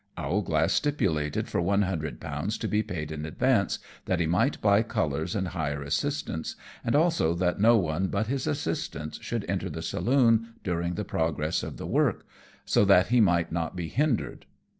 Owlglass 0.17 0.73
stipulated 0.73 1.47
for 1.47 1.61
one 1.61 1.83
hundred 1.83 2.19
pounds 2.19 2.57
to 2.57 2.67
be 2.67 2.81
paid 2.81 3.11
in 3.11 3.23
advance, 3.23 3.77
that 4.05 4.19
he 4.19 4.25
might 4.25 4.59
buy 4.59 4.81
colours 4.81 5.35
and 5.35 5.49
hire 5.49 5.83
assistants, 5.83 6.55
and 6.83 6.95
also 6.95 7.35
that 7.35 7.59
no 7.59 7.77
one 7.77 8.07
but 8.07 8.25
his 8.25 8.47
assistants 8.47 9.21
should 9.21 9.45
enter 9.47 9.69
the 9.69 9.83
saloon 9.83 10.55
during 10.63 10.95
the 10.95 11.05
progress 11.05 11.61
of 11.61 11.77
the 11.77 11.85
work, 11.85 12.25
so 12.65 12.83
that 12.83 13.09
he 13.09 13.21
might 13.21 13.51
not 13.51 13.75
be 13.75 13.89
hindered. 13.89 14.47